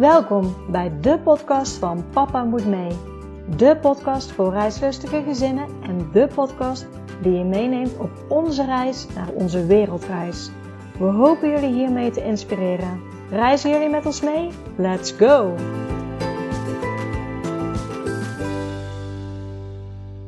Welkom 0.00 0.70
bij 0.70 1.00
de 1.00 1.18
podcast 1.18 1.76
van 1.76 2.10
Papa 2.10 2.44
Moet 2.44 2.66
Mee. 2.66 2.90
De 3.56 3.78
podcast 3.80 4.32
voor 4.32 4.52
reislustige 4.52 5.22
gezinnen 5.22 5.82
en 5.82 6.10
de 6.12 6.28
podcast 6.34 6.86
die 7.22 7.32
je 7.32 7.44
meeneemt 7.44 7.98
op 7.98 8.10
onze 8.28 8.64
reis 8.64 9.08
naar 9.14 9.32
onze 9.32 9.66
wereldreis. 9.66 10.50
We 10.98 11.04
hopen 11.04 11.48
jullie 11.48 11.72
hiermee 11.72 12.10
te 12.10 12.24
inspireren. 12.24 13.00
Reizen 13.30 13.70
jullie 13.70 13.88
met 13.88 14.06
ons 14.06 14.20
mee? 14.20 14.50
Let's 14.76 15.12
go! 15.12 15.54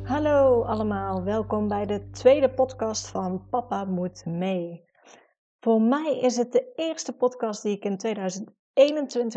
Hallo 0.03 0.63
allemaal, 0.63 1.23
welkom 1.23 1.67
bij 1.67 1.85
de 1.85 2.09
tweede 2.09 2.49
podcast 2.49 3.07
van 3.07 3.47
Papa 3.49 3.85
Moet 3.85 4.25
Mee. 4.25 4.85
Voor 5.59 5.81
mij 5.81 6.19
is 6.21 6.37
het 6.37 6.51
de 6.51 6.73
eerste 6.75 7.13
podcast 7.13 7.61
die 7.63 7.75
ik 7.75 7.85
in 7.85 7.97
2021 7.97 8.62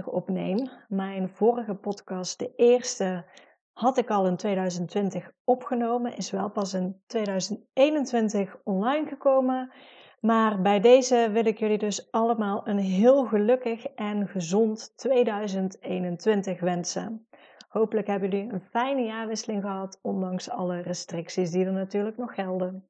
opneem. 0.06 0.68
Mijn 0.88 1.28
vorige 1.28 1.74
podcast, 1.74 2.38
de 2.38 2.52
eerste, 2.56 3.24
had 3.72 3.98
ik 3.98 4.10
al 4.10 4.26
in 4.26 4.36
2020 4.36 5.30
opgenomen, 5.44 6.16
is 6.16 6.30
wel 6.30 6.50
pas 6.50 6.74
in 6.74 7.02
2021 7.06 8.56
online 8.64 9.06
gekomen. 9.06 9.72
Maar 10.20 10.62
bij 10.62 10.80
deze 10.80 11.28
wil 11.32 11.46
ik 11.46 11.58
jullie 11.58 11.78
dus 11.78 12.10
allemaal 12.10 12.68
een 12.68 12.78
heel 12.78 13.24
gelukkig 13.24 13.86
en 13.86 14.28
gezond 14.28 14.92
2021 14.96 16.60
wensen. 16.60 17.26
Hopelijk 17.68 18.06
hebben 18.06 18.30
jullie 18.30 18.52
een 18.52 18.60
fijne 18.70 19.02
jaarwisseling 19.02 19.62
gehad, 19.62 19.98
ondanks 20.02 20.50
alle 20.50 20.80
restricties 20.80 21.50
die 21.50 21.64
er 21.64 21.72
natuurlijk 21.72 22.16
nog 22.16 22.34
gelden. 22.34 22.88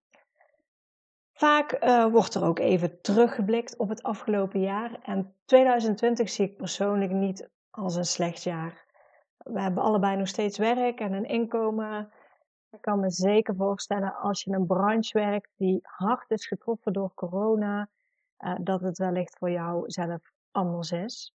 Vaak 1.37 1.84
uh, 1.84 2.06
wordt 2.06 2.34
er 2.34 2.45
ook 2.45 2.59
even 2.59 3.01
teruggeblikt 3.01 3.76
op 3.76 3.88
het 3.88 4.02
afgelopen 4.02 4.60
jaar 4.60 4.98
en 5.02 5.34
2020 5.45 6.30
zie 6.30 6.45
ik 6.45 6.56
persoonlijk 6.56 7.10
niet 7.10 7.48
als 7.70 7.96
een 7.96 8.04
slecht 8.04 8.42
jaar. 8.42 8.84
We 9.37 9.60
hebben 9.60 9.82
allebei 9.82 10.16
nog 10.16 10.29
steeds 10.29 10.59
werk 10.59 11.01
en 11.01 11.12
een 11.12 11.24
inkomen. 11.24 12.12
Ik 12.70 12.80
kan 12.80 13.01
me 13.01 13.10
zeker 13.10 13.54
voorstellen 13.57 14.14
als 14.14 14.42
je 14.42 14.51
in 14.51 14.57
een 14.57 14.66
branche 14.66 15.18
werkt 15.18 15.51
die 15.57 15.80
hard 15.82 16.30
is 16.30 16.46
getroffen 16.46 16.92
door 16.92 17.14
corona, 17.14 17.88
uh, 18.38 18.54
dat 18.60 18.80
het 18.80 18.98
wellicht 18.98 19.38
voor 19.38 19.51
jou 19.51 19.90
zelf 19.90 20.20
anders 20.51 20.90
is. 20.92 21.34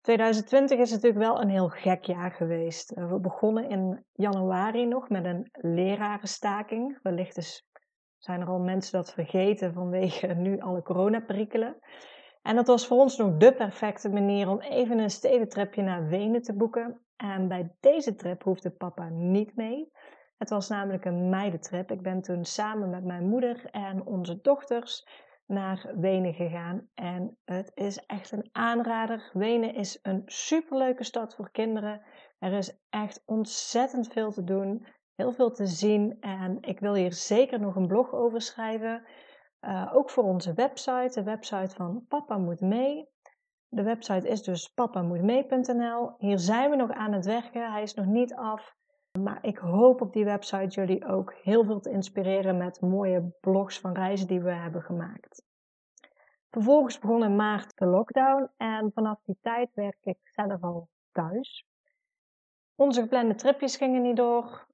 2020 0.00 0.78
is 0.78 0.90
natuurlijk 0.90 1.24
wel 1.24 1.40
een 1.40 1.50
heel 1.50 1.68
gek 1.68 2.04
jaar 2.04 2.30
geweest. 2.30 2.92
Uh, 2.96 3.10
we 3.10 3.18
begonnen 3.18 3.68
in 3.68 4.04
januari 4.12 4.86
nog 4.86 5.08
met 5.08 5.24
een 5.24 5.48
lerarenstaking. 5.52 6.98
Wellicht 7.02 7.36
is 7.36 7.69
zijn 8.20 8.40
er 8.40 8.48
al 8.48 8.58
mensen 8.58 8.92
dat 8.92 9.12
vergeten 9.12 9.72
vanwege 9.72 10.26
nu 10.46 10.60
alle 10.60 10.82
coronaperikelen. 10.82 11.76
En 12.42 12.56
dat 12.56 12.66
was 12.66 12.86
voor 12.86 12.98
ons 12.98 13.16
nog 13.16 13.36
de 13.36 13.54
perfecte 13.54 14.08
manier 14.08 14.48
om 14.48 14.60
even 14.60 14.98
een 14.98 15.10
stedentripje 15.10 15.82
naar 15.82 16.08
Wenen 16.08 16.42
te 16.42 16.56
boeken. 16.56 17.00
En 17.16 17.48
bij 17.48 17.76
deze 17.80 18.14
trip 18.14 18.42
hoefde 18.42 18.70
papa 18.70 19.08
niet 19.08 19.56
mee. 19.56 19.92
Het 20.38 20.50
was 20.50 20.68
namelijk 20.68 21.04
een 21.04 21.28
meidentrip. 21.28 21.90
Ik 21.90 22.02
ben 22.02 22.20
toen 22.20 22.44
samen 22.44 22.90
met 22.90 23.04
mijn 23.04 23.28
moeder 23.28 23.68
en 23.70 24.06
onze 24.06 24.40
dochters 24.40 25.06
naar 25.46 25.92
Wenen 25.96 26.34
gegaan. 26.34 26.88
En 26.94 27.38
het 27.44 27.70
is 27.74 28.06
echt 28.06 28.32
een 28.32 28.48
aanrader. 28.52 29.30
Wenen 29.32 29.74
is 29.74 29.98
een 30.02 30.22
superleuke 30.26 31.04
stad 31.04 31.34
voor 31.34 31.50
kinderen. 31.50 32.02
Er 32.38 32.52
is 32.52 32.80
echt 32.90 33.22
ontzettend 33.26 34.12
veel 34.12 34.32
te 34.32 34.44
doen 34.44 34.86
heel 35.20 35.32
veel 35.32 35.50
te 35.50 35.66
zien 35.66 36.20
en 36.20 36.58
ik 36.60 36.80
wil 36.80 36.94
hier 36.94 37.12
zeker 37.12 37.60
nog 37.60 37.76
een 37.76 37.86
blog 37.86 38.12
over 38.12 38.40
schrijven. 38.40 39.04
Uh, 39.60 39.90
ook 39.94 40.10
voor 40.10 40.24
onze 40.24 40.52
website, 40.52 41.10
de 41.14 41.22
website 41.22 41.74
van 41.74 42.04
Papa 42.08 42.38
Moet 42.38 42.60
Mee. 42.60 43.08
De 43.68 43.82
website 43.82 44.28
is 44.28 44.42
dus 44.42 44.68
papamoetmee.nl. 44.68 46.14
Hier 46.18 46.38
zijn 46.38 46.70
we 46.70 46.76
nog 46.76 46.90
aan 46.90 47.12
het 47.12 47.24
werken, 47.24 47.72
hij 47.72 47.82
is 47.82 47.94
nog 47.94 48.06
niet 48.06 48.34
af. 48.34 48.74
Maar 49.18 49.38
ik 49.44 49.58
hoop 49.58 50.00
op 50.00 50.12
die 50.12 50.24
website 50.24 50.80
jullie 50.80 51.06
ook 51.06 51.34
heel 51.42 51.64
veel 51.64 51.80
te 51.80 51.90
inspireren 51.90 52.56
met 52.56 52.80
mooie 52.80 53.36
blogs 53.40 53.80
van 53.80 53.94
reizen 53.94 54.26
die 54.26 54.40
we 54.40 54.52
hebben 54.52 54.82
gemaakt. 54.82 55.44
Vervolgens 56.50 56.98
begon 56.98 57.24
in 57.24 57.36
maart 57.36 57.76
de 57.78 57.86
lockdown 57.86 58.50
en 58.56 58.90
vanaf 58.94 59.20
die 59.24 59.38
tijd 59.40 59.74
werk 59.74 59.98
ik 60.02 60.18
zelf 60.22 60.62
al 60.62 60.88
thuis. 61.12 61.66
Onze 62.74 63.00
geplande 63.00 63.34
tripjes 63.34 63.76
gingen 63.76 64.02
niet 64.02 64.16
door. 64.16 64.68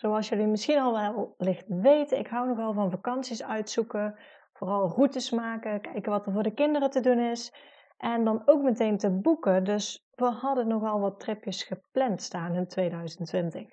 Zoals 0.00 0.28
jullie 0.28 0.46
misschien 0.46 0.78
al 0.78 0.92
wel 0.92 1.34
licht 1.38 1.64
weten, 1.68 2.18
ik 2.18 2.26
hou 2.26 2.48
nogal 2.48 2.72
van 2.72 2.90
vakanties 2.90 3.42
uitzoeken. 3.42 4.14
Vooral 4.52 4.88
routes 4.88 5.30
maken, 5.30 5.80
kijken 5.80 6.10
wat 6.12 6.26
er 6.26 6.32
voor 6.32 6.42
de 6.42 6.54
kinderen 6.54 6.90
te 6.90 7.00
doen 7.00 7.18
is. 7.18 7.52
En 7.98 8.24
dan 8.24 8.42
ook 8.44 8.62
meteen 8.62 8.98
te 8.98 9.10
boeken. 9.10 9.64
Dus 9.64 10.08
we 10.14 10.24
hadden 10.24 10.68
nogal 10.68 11.00
wat 11.00 11.20
tripjes 11.20 11.62
gepland 11.62 12.22
staan 12.22 12.54
in 12.54 12.66
2020. 12.66 13.68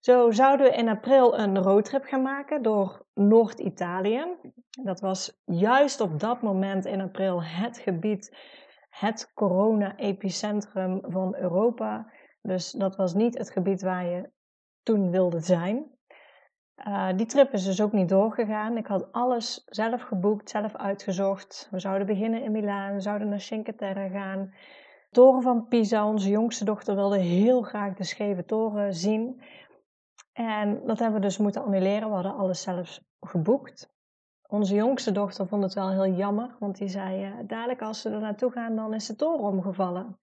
Zo 0.00 0.30
zouden 0.30 0.66
we 0.66 0.76
in 0.76 0.88
april 0.88 1.38
een 1.38 1.58
roadtrip 1.58 2.04
gaan 2.04 2.22
maken 2.22 2.62
door 2.62 3.06
Noord-Italië. 3.14 4.36
Dat 4.82 5.00
was 5.00 5.42
juist 5.44 6.00
op 6.00 6.20
dat 6.20 6.42
moment 6.42 6.84
in 6.84 7.00
april 7.00 7.42
het 7.42 7.78
gebied, 7.78 8.36
het 8.90 9.32
corona-epicentrum 9.34 11.00
van 11.02 11.36
Europa. 11.36 12.12
Dus 12.42 12.70
dat 12.70 12.96
was 12.96 13.14
niet 13.14 13.38
het 13.38 13.50
gebied 13.50 13.82
waar 13.82 14.04
je 14.04 14.32
toen 14.84 15.10
wilde 15.10 15.40
zijn. 15.40 15.92
Uh, 16.88 17.08
die 17.16 17.26
trip 17.26 17.52
is 17.52 17.64
dus 17.64 17.80
ook 17.80 17.92
niet 17.92 18.08
doorgegaan. 18.08 18.76
Ik 18.76 18.86
had 18.86 19.12
alles 19.12 19.62
zelf 19.66 20.02
geboekt, 20.02 20.50
zelf 20.50 20.76
uitgezocht. 20.76 21.68
We 21.70 21.78
zouden 21.78 22.06
beginnen 22.06 22.42
in 22.42 22.52
Milaan, 22.52 22.94
we 22.94 23.00
zouden 23.00 23.28
naar 23.28 23.40
Cinque 23.40 23.74
Terre 23.74 24.08
gaan. 24.08 24.54
Toren 25.10 25.42
van 25.42 25.68
Pisa, 25.68 26.06
onze 26.06 26.30
jongste 26.30 26.64
dochter 26.64 26.94
wilde 26.94 27.18
heel 27.18 27.62
graag 27.62 27.94
de 27.94 28.04
scheve 28.04 28.44
toren 28.44 28.94
zien. 28.94 29.42
En 30.32 30.86
dat 30.86 30.98
hebben 30.98 31.20
we 31.20 31.26
dus 31.26 31.38
moeten 31.38 31.64
annuleren. 31.64 32.08
We 32.08 32.14
hadden 32.14 32.36
alles 32.36 32.62
zelf 32.62 33.00
geboekt. 33.20 33.92
Onze 34.46 34.74
jongste 34.74 35.12
dochter 35.12 35.46
vond 35.46 35.62
het 35.62 35.74
wel 35.74 35.90
heel 35.90 36.14
jammer, 36.14 36.56
want 36.58 36.78
die 36.78 36.88
zei: 36.88 37.26
uh, 37.26 37.34
dadelijk 37.46 37.82
als 37.82 38.00
ze 38.00 38.10
er 38.10 38.20
naartoe 38.20 38.50
gaan, 38.50 38.76
dan 38.76 38.94
is 38.94 39.06
de 39.06 39.16
toren 39.16 39.44
omgevallen. 39.44 40.18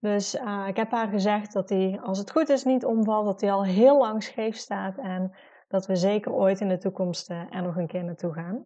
Dus 0.00 0.34
uh, 0.34 0.64
ik 0.66 0.76
heb 0.76 0.90
haar 0.90 1.08
gezegd 1.08 1.52
dat 1.52 1.68
hij, 1.68 2.00
als 2.02 2.18
het 2.18 2.30
goed 2.30 2.48
is, 2.48 2.64
niet 2.64 2.84
omvalt, 2.84 3.24
dat 3.24 3.40
hij 3.40 3.52
al 3.52 3.64
heel 3.64 3.98
lang 3.98 4.22
scheef 4.22 4.56
staat 4.56 4.98
en 4.98 5.36
dat 5.68 5.86
we 5.86 5.96
zeker 5.96 6.32
ooit 6.32 6.60
in 6.60 6.68
de 6.68 6.78
toekomst 6.78 7.30
uh, 7.30 7.54
er 7.54 7.62
nog 7.62 7.76
een 7.76 7.86
keer 7.86 8.04
naartoe 8.04 8.32
gaan. 8.32 8.64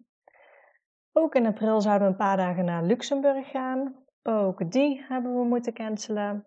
Ook 1.12 1.34
in 1.34 1.46
april 1.46 1.80
zouden 1.80 2.06
we 2.06 2.12
een 2.12 2.18
paar 2.18 2.36
dagen 2.36 2.64
naar 2.64 2.82
Luxemburg 2.82 3.50
gaan. 3.50 3.94
Ook 4.22 4.70
die 4.70 5.04
hebben 5.08 5.34
we 5.34 5.44
moeten 5.44 5.72
cancelen. 5.72 6.46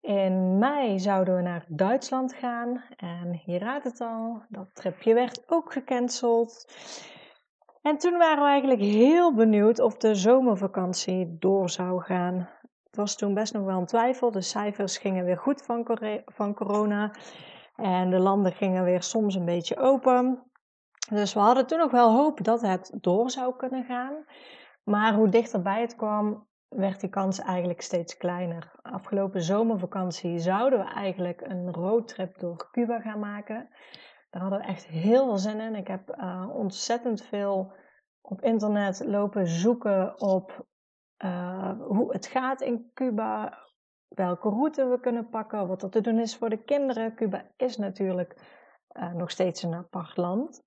In 0.00 0.58
mei 0.58 0.98
zouden 0.98 1.36
we 1.36 1.42
naar 1.42 1.64
Duitsland 1.68 2.34
gaan. 2.34 2.84
En 2.96 3.32
hier 3.44 3.60
raadt 3.60 3.84
het 3.84 4.00
al, 4.00 4.42
dat 4.48 4.74
tripje 4.74 5.14
werd 5.14 5.42
ook 5.46 5.72
gecanceld. 5.72 6.72
En 7.82 7.98
toen 7.98 8.18
waren 8.18 8.42
we 8.42 8.48
eigenlijk 8.48 8.80
heel 8.80 9.34
benieuwd 9.34 9.80
of 9.80 9.96
de 9.96 10.14
zomervakantie 10.14 11.36
door 11.38 11.70
zou 11.70 12.02
gaan. 12.02 12.48
Het 12.88 12.96
was 12.96 13.16
toen 13.16 13.34
best 13.34 13.52
nog 13.52 13.64
wel 13.64 13.78
een 13.78 13.86
twijfel. 13.86 14.30
De 14.30 14.40
cijfers 14.40 14.98
gingen 14.98 15.24
weer 15.24 15.38
goed 15.38 15.62
van, 15.62 15.98
van 16.24 16.54
corona. 16.54 17.14
En 17.76 18.10
de 18.10 18.18
landen 18.18 18.52
gingen 18.52 18.84
weer 18.84 19.02
soms 19.02 19.34
een 19.34 19.44
beetje 19.44 19.76
open. 19.76 20.42
Dus 21.10 21.34
we 21.34 21.40
hadden 21.40 21.66
toen 21.66 21.78
nog 21.78 21.90
wel 21.90 22.12
hoop 22.12 22.44
dat 22.44 22.60
het 22.60 22.96
door 23.00 23.30
zou 23.30 23.56
kunnen 23.56 23.84
gaan. 23.84 24.24
Maar 24.84 25.14
hoe 25.14 25.28
dichterbij 25.28 25.80
het 25.80 25.96
kwam, 25.96 26.46
werd 26.68 27.00
die 27.00 27.10
kans 27.10 27.40
eigenlijk 27.40 27.80
steeds 27.80 28.16
kleiner. 28.16 28.78
Afgelopen 28.82 29.42
zomervakantie 29.42 30.38
zouden 30.38 30.78
we 30.78 30.84
eigenlijk 30.84 31.40
een 31.40 31.72
roadtrip 31.72 32.38
door 32.38 32.68
Cuba 32.70 33.00
gaan 33.00 33.18
maken. 33.18 33.68
Daar 34.30 34.42
hadden 34.42 34.60
we 34.60 34.66
echt 34.66 34.86
heel 34.86 35.24
veel 35.24 35.38
zin 35.38 35.60
in. 35.60 35.74
Ik 35.74 35.86
heb 35.86 36.16
uh, 36.16 36.48
ontzettend 36.52 37.22
veel 37.22 37.72
op 38.20 38.40
internet 38.40 39.02
lopen 39.06 39.46
zoeken 39.46 40.20
op 40.20 40.66
uh, 41.24 41.72
hoe 41.80 42.12
het 42.12 42.26
gaat 42.26 42.60
in 42.60 42.90
Cuba, 42.94 43.58
welke 44.08 44.48
route 44.48 44.86
we 44.86 45.00
kunnen 45.00 45.28
pakken, 45.28 45.66
wat 45.66 45.82
er 45.82 45.90
te 45.90 46.00
doen 46.00 46.18
is 46.18 46.36
voor 46.36 46.50
de 46.50 46.64
kinderen. 46.64 47.14
Cuba 47.14 47.44
is 47.56 47.76
natuurlijk 47.76 48.36
uh, 48.92 49.12
nog 49.12 49.30
steeds 49.30 49.62
een 49.62 49.74
apart 49.74 50.16
land. 50.16 50.66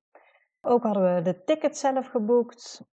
Ook 0.62 0.83
hadden 0.83 1.15
we 1.15 1.21
de 1.21 1.44
tickets 1.44 1.80
zelf 1.80 2.07
geboekt. 2.07 2.89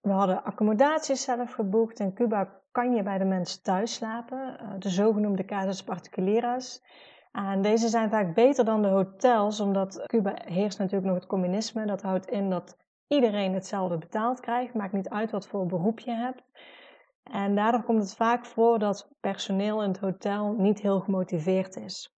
We 0.00 0.10
hadden 0.10 0.44
accommodaties 0.44 1.22
zelf 1.22 1.52
geboekt. 1.52 2.00
In 2.00 2.14
Cuba 2.14 2.60
kan 2.70 2.94
je 2.94 3.02
bij 3.02 3.18
de 3.18 3.24
mensen 3.24 3.62
thuis 3.62 3.94
slapen, 3.94 4.58
uh, 4.62 4.74
de 4.78 4.88
zogenoemde 4.88 5.44
casas 5.44 5.84
particularas. 5.84 6.82
En 7.32 7.62
deze 7.62 7.88
zijn 7.88 8.10
vaak 8.10 8.34
beter 8.34 8.64
dan 8.64 8.82
de 8.82 8.88
hotels, 8.88 9.60
omdat 9.60 10.02
Cuba 10.06 10.34
heerst 10.44 10.78
natuurlijk 10.78 11.06
nog 11.06 11.14
het 11.14 11.26
communisme. 11.26 11.86
Dat 11.86 12.02
houdt 12.02 12.26
in 12.26 12.50
dat 12.50 12.76
iedereen 13.08 13.54
hetzelfde 13.54 13.98
betaald 13.98 14.40
krijgt. 14.40 14.74
Maakt 14.74 14.92
niet 14.92 15.08
uit 15.08 15.30
wat 15.30 15.46
voor 15.46 15.66
beroep 15.66 15.98
je 15.98 16.10
hebt. 16.10 16.42
En 17.22 17.54
daardoor 17.54 17.82
komt 17.82 18.02
het 18.02 18.14
vaak 18.14 18.44
voor 18.46 18.78
dat 18.78 19.08
personeel 19.20 19.82
in 19.82 19.88
het 19.88 19.98
hotel 19.98 20.52
niet 20.52 20.80
heel 20.80 21.00
gemotiveerd 21.00 21.76
is. 21.76 22.16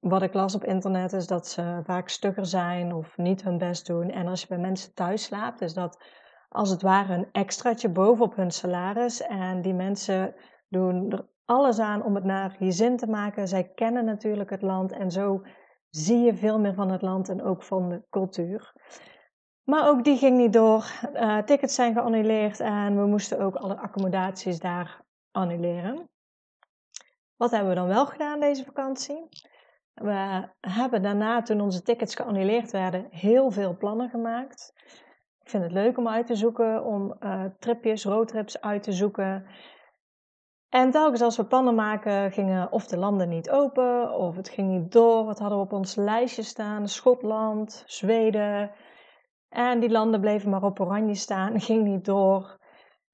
Wat 0.00 0.22
ik 0.22 0.34
las 0.34 0.54
op 0.54 0.64
internet 0.64 1.12
is 1.12 1.26
dat 1.26 1.48
ze 1.48 1.80
vaak 1.84 2.08
stugger 2.08 2.46
zijn 2.46 2.92
of 2.92 3.16
niet 3.16 3.42
hun 3.42 3.58
best 3.58 3.86
doen. 3.86 4.10
En 4.10 4.26
als 4.26 4.40
je 4.40 4.46
bij 4.46 4.58
mensen 4.58 4.94
thuis 4.94 5.24
slaapt, 5.24 5.60
is 5.60 5.74
dat 5.74 6.04
als 6.48 6.70
het 6.70 6.82
ware 6.82 7.14
een 7.14 7.28
extraatje 7.32 7.88
bovenop 7.88 8.36
hun 8.36 8.50
salaris. 8.50 9.22
En 9.22 9.62
die 9.62 9.74
mensen 9.74 10.34
doen 10.68 11.10
er 11.10 11.28
alles 11.44 11.78
aan 11.78 12.04
om 12.04 12.14
het 12.14 12.24
naar 12.24 12.56
je 12.58 12.72
zin 12.72 12.96
te 12.96 13.06
maken. 13.06 13.48
Zij 13.48 13.72
kennen 13.74 14.04
natuurlijk 14.04 14.50
het 14.50 14.62
land 14.62 14.92
en 14.92 15.10
zo 15.10 15.42
zie 15.88 16.18
je 16.18 16.34
veel 16.34 16.60
meer 16.60 16.74
van 16.74 16.90
het 16.90 17.02
land 17.02 17.28
en 17.28 17.42
ook 17.42 17.62
van 17.62 17.88
de 17.88 18.02
cultuur. 18.10 18.72
Maar 19.64 19.88
ook 19.88 20.04
die 20.04 20.16
ging 20.16 20.36
niet 20.36 20.52
door. 20.52 20.84
Uh, 21.14 21.38
tickets 21.38 21.74
zijn 21.74 21.94
geannuleerd 21.94 22.60
en 22.60 22.96
we 22.96 23.06
moesten 23.06 23.40
ook 23.40 23.54
alle 23.54 23.76
accommodaties 23.76 24.58
daar 24.58 25.04
annuleren. 25.30 26.08
Wat 27.36 27.50
hebben 27.50 27.68
we 27.68 27.74
dan 27.74 27.86
wel 27.86 28.06
gedaan 28.06 28.40
deze 28.40 28.64
vakantie? 28.64 29.28
We 29.94 30.48
hebben 30.60 31.02
daarna, 31.02 31.42
toen 31.42 31.60
onze 31.60 31.82
tickets 31.82 32.14
geannuleerd 32.14 32.70
werden, 32.70 33.06
heel 33.10 33.50
veel 33.50 33.76
plannen 33.76 34.08
gemaakt. 34.08 34.72
Ik 35.40 35.50
vind 35.50 35.62
het 35.62 35.72
leuk 35.72 35.98
om 35.98 36.08
uit 36.08 36.26
te 36.26 36.34
zoeken, 36.34 36.84
om 36.84 37.16
uh, 37.20 37.44
tripjes, 37.58 38.04
roadtrips 38.04 38.60
uit 38.60 38.82
te 38.82 38.92
zoeken. 38.92 39.46
En 40.68 40.90
telkens 40.90 41.20
als 41.20 41.36
we 41.36 41.44
plannen 41.44 41.74
maken, 41.74 42.32
gingen 42.32 42.72
of 42.72 42.86
de 42.86 42.96
landen 42.96 43.28
niet 43.28 43.50
open, 43.50 44.14
of 44.14 44.36
het 44.36 44.48
ging 44.48 44.68
niet 44.68 44.92
door. 44.92 45.24
Wat 45.24 45.38
hadden 45.38 45.58
we 45.58 45.64
op 45.64 45.72
ons 45.72 45.94
lijstje 45.94 46.42
staan? 46.42 46.88
Schotland, 46.88 47.84
Zweden. 47.86 48.70
En 49.54 49.80
die 49.80 49.90
landen 49.90 50.20
bleven 50.20 50.50
maar 50.50 50.62
op 50.62 50.80
oranje 50.80 51.14
staan, 51.14 51.60
ging 51.68 51.84
niet 51.84 52.04
door. 52.04 52.58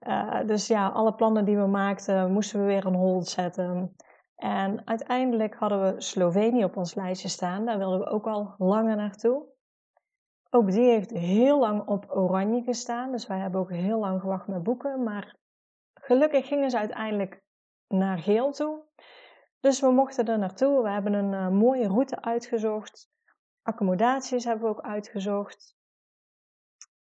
Uh, 0.00 0.46
dus 0.46 0.66
ja, 0.66 0.88
alle 0.88 1.14
plannen 1.14 1.44
die 1.44 1.56
we 1.56 1.66
maakten, 1.66 2.32
moesten 2.32 2.60
we 2.60 2.66
weer 2.66 2.86
on 2.86 2.94
hold 2.94 3.28
zetten. 3.28 3.96
En 4.36 4.86
uiteindelijk 4.86 5.54
hadden 5.54 5.82
we 5.82 6.00
Slovenië 6.00 6.64
op 6.64 6.76
ons 6.76 6.94
lijstje 6.94 7.28
staan. 7.28 7.64
Daar 7.64 7.78
wilden 7.78 7.98
we 7.98 8.06
ook 8.06 8.26
al 8.26 8.54
langer 8.58 8.96
naartoe. 8.96 9.44
Ook 10.50 10.70
die 10.70 10.90
heeft 10.90 11.10
heel 11.10 11.58
lang 11.58 11.86
op 11.86 12.06
oranje 12.08 12.62
gestaan. 12.62 13.12
Dus 13.12 13.26
wij 13.26 13.38
hebben 13.38 13.60
ook 13.60 13.70
heel 13.70 13.98
lang 13.98 14.20
gewacht 14.20 14.46
met 14.46 14.62
boeken. 14.62 15.02
Maar 15.02 15.36
gelukkig 15.94 16.46
gingen 16.46 16.70
ze 16.70 16.78
uiteindelijk 16.78 17.42
naar 17.88 18.18
geel 18.18 18.52
toe. 18.52 18.82
Dus 19.60 19.80
we 19.80 19.90
mochten 19.90 20.26
er 20.26 20.38
naartoe. 20.38 20.82
We 20.82 20.90
hebben 20.90 21.12
een 21.12 21.32
uh, 21.32 21.48
mooie 21.48 21.88
route 21.88 22.22
uitgezocht. 22.22 23.10
Accommodaties 23.62 24.44
hebben 24.44 24.64
we 24.64 24.70
ook 24.70 24.84
uitgezocht. 24.84 25.78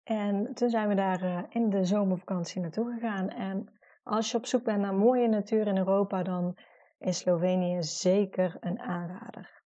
En 0.08 0.54
toen 0.54 0.70
zijn 0.70 0.88
we 0.88 0.94
daar 0.94 1.22
uh, 1.22 1.42
in 1.48 1.70
de 1.70 1.84
zomervakantie 1.84 2.60
naartoe 2.60 2.92
gegaan. 2.92 3.28
En 3.28 3.78
als 4.02 4.30
je 4.30 4.36
op 4.36 4.46
zoek 4.46 4.64
bent 4.64 4.80
naar 4.80 4.94
mooie 4.94 5.28
natuur 5.28 5.66
in 5.66 5.76
Europa, 5.76 6.22
dan 6.22 6.56
is 6.98 7.18
Slovenië 7.18 7.82
zeker 7.82 8.56
een 8.60 8.80
aanrader. 8.80 9.62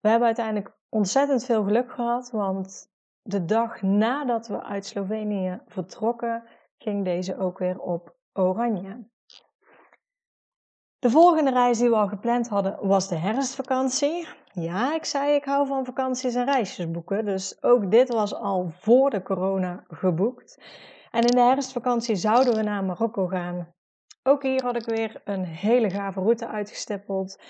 We 0.00 0.08
hebben 0.08 0.26
uiteindelijk 0.26 0.76
ontzettend 0.88 1.44
veel 1.44 1.64
geluk 1.64 1.92
gehad, 1.92 2.30
want 2.30 2.92
de 3.22 3.44
dag 3.44 3.82
nadat 3.82 4.46
we 4.46 4.62
uit 4.62 4.86
Slovenië 4.86 5.60
vertrokken, 5.66 6.48
ging 6.78 7.04
deze 7.04 7.38
ook 7.38 7.58
weer 7.58 7.80
op 7.80 8.16
oranje. 8.32 9.08
De 10.98 11.10
volgende 11.10 11.50
reis 11.50 11.78
die 11.78 11.88
we 11.88 11.96
al 11.96 12.08
gepland 12.08 12.48
hadden 12.48 12.86
was 12.86 13.08
de 13.08 13.16
herfstvakantie. 13.16 14.28
Ja, 14.60 14.94
ik 14.94 15.04
zei 15.04 15.34
ik 15.34 15.44
hou 15.44 15.66
van 15.66 15.84
vakanties 15.84 16.34
en 16.34 16.44
reisjes 16.44 16.90
boeken, 16.90 17.24
dus 17.24 17.62
ook 17.62 17.90
dit 17.90 18.08
was 18.08 18.34
al 18.34 18.70
voor 18.70 19.10
de 19.10 19.22
corona 19.22 19.84
geboekt. 19.88 20.60
En 21.10 21.24
in 21.24 21.34
de 21.34 21.40
herfstvakantie 21.40 22.16
zouden 22.16 22.54
we 22.54 22.62
naar 22.62 22.84
Marokko 22.84 23.26
gaan. 23.26 23.74
Ook 24.22 24.42
hier 24.42 24.62
had 24.62 24.76
ik 24.76 24.84
weer 24.84 25.20
een 25.24 25.44
hele 25.44 25.90
gave 25.90 26.20
route 26.20 26.46
uitgestippeld. 26.46 27.40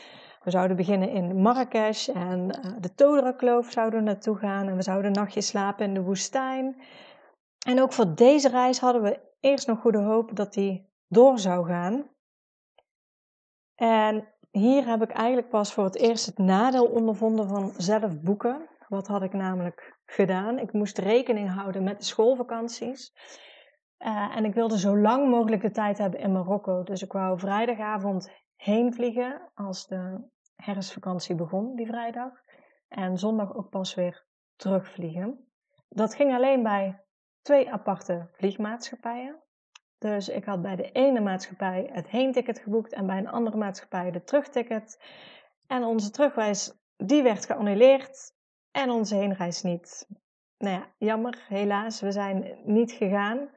We 0.43 0.51
zouden 0.51 0.77
beginnen 0.77 1.11
in 1.11 1.41
Marrakesh 1.43 2.09
en 2.09 2.59
uh, 2.65 2.73
de 2.81 2.95
Todra-kloof 2.95 3.71
zouden 3.71 3.99
we 3.99 4.05
naartoe 4.05 4.37
gaan. 4.37 4.69
En 4.69 4.77
we 4.77 4.83
zouden 4.83 5.07
een 5.07 5.21
nachtje 5.21 5.41
slapen 5.41 5.85
in 5.85 5.95
de 5.95 6.03
woestijn. 6.03 6.77
En 7.67 7.83
ook 7.83 7.93
voor 7.93 8.15
deze 8.15 8.49
reis 8.49 8.79
hadden 8.79 9.03
we 9.03 9.21
eerst 9.41 9.67
nog 9.67 9.81
goede 9.81 10.03
hoop 10.03 10.37
dat 10.37 10.53
die 10.53 10.93
door 11.09 11.39
zou 11.39 11.67
gaan. 11.67 12.11
En 13.75 14.29
hier 14.51 14.87
heb 14.87 15.03
ik 15.03 15.11
eigenlijk 15.11 15.49
pas 15.49 15.73
voor 15.73 15.85
het 15.85 15.97
eerst 15.97 16.27
het 16.27 16.39
nadeel 16.39 16.87
ondervonden 16.87 17.49
van 17.49 17.73
zelf 17.77 18.21
boeken. 18.21 18.69
Wat 18.89 19.07
had 19.07 19.23
ik 19.23 19.33
namelijk 19.33 19.99
gedaan? 20.07 20.59
Ik 20.59 20.73
moest 20.73 20.99
rekening 20.99 21.51
houden 21.51 21.83
met 21.83 21.99
de 21.99 22.05
schoolvakanties. 22.05 23.13
Uh, 23.99 24.37
en 24.37 24.45
ik 24.45 24.55
wilde 24.55 24.79
zo 24.79 24.99
lang 24.99 25.29
mogelijk 25.29 25.63
de 25.63 25.71
tijd 25.71 25.99
hebben 25.99 26.21
in 26.21 26.33
Marokko. 26.33 26.83
Dus 26.83 27.03
ik 27.03 27.13
wou 27.13 27.39
vrijdagavond 27.39 28.31
heen 28.57 28.95
vliegen 28.95 29.51
als 29.55 29.87
de 29.87 30.29
herfstvakantie 30.57 31.35
begon, 31.35 31.77
die 31.77 31.87
vrijdag. 31.87 32.33
En 32.89 33.19
zondag 33.19 33.55
ook 33.55 33.71
pas 33.71 33.95
weer 33.95 34.27
terugvliegen. 34.57 35.49
Dat 35.89 36.15
ging 36.15 36.35
alleen 36.35 36.63
bij 36.63 37.05
twee 37.43 37.73
aparte 37.73 38.29
vliegmaatschappijen. 38.33 39.43
Dus 39.99 40.29
ik 40.29 40.45
had 40.45 40.63
bij 40.63 40.77
de 40.77 40.93
ene 40.93 41.21
maatschappij 41.21 41.91
het 41.93 42.09
heenticket 42.09 42.59
geboekt 42.59 42.93
en 42.93 43.07
bij 43.07 43.19
een 43.19 43.29
andere 43.29 43.57
maatschappij 43.57 44.11
de 44.11 44.25
terugticket. 44.25 45.03
En 45.67 45.83
onze 45.83 46.11
terugreis, 46.11 46.73
die 46.97 47.23
werd 47.23 47.47
geannuleerd 47.47 48.33
en 48.71 48.91
onze 48.91 49.15
heenreis 49.15 49.63
niet. 49.63 50.09
Nou 50.59 50.75
ja, 50.75 50.87
jammer, 50.99 51.45
helaas, 51.49 52.01
we 52.01 52.13
zijn 52.13 52.59
niet 52.65 52.93
gegaan. 52.93 53.49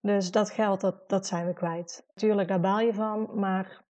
Dus 0.00 0.30
dat 0.30 0.50
geld, 0.50 0.80
dat, 0.80 1.08
dat 1.08 1.26
zijn 1.26 1.46
we 1.46 1.52
kwijt. 1.52 2.04
Natuurlijk, 2.14 2.48
daar 2.48 2.60
baal 2.60 2.80
je 2.80 2.94
van, 2.94 3.30
maar 3.34 3.84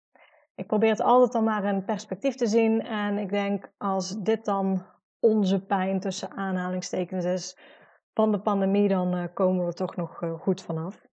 ik 0.55 0.67
probeer 0.67 0.89
het 0.89 1.01
altijd 1.01 1.31
dan 1.31 1.43
maar 1.43 1.63
in 1.63 1.85
perspectief 1.85 2.35
te 2.35 2.47
zien. 2.47 2.81
En 2.81 3.17
ik 3.17 3.29
denk, 3.29 3.71
als 3.77 4.17
dit 4.17 4.45
dan 4.45 4.85
onze 5.19 5.65
pijn 5.65 5.99
tussen 5.99 6.31
aanhalingstekens 6.31 7.25
is 7.25 7.57
van 8.13 8.31
de 8.31 8.39
pandemie, 8.39 8.87
dan 8.87 9.15
uh, 9.15 9.23
komen 9.33 9.61
we 9.61 9.67
er 9.67 9.75
toch 9.75 9.95
nog 9.95 10.21
uh, 10.21 10.39
goed 10.39 10.61
vanaf. 10.61 11.08